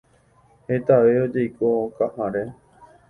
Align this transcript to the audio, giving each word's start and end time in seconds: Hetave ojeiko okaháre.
Hetave 0.67 1.13
ojeiko 1.25 1.65
okaháre. 1.85 2.43